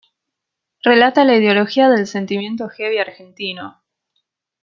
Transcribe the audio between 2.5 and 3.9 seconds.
heavy" argentino.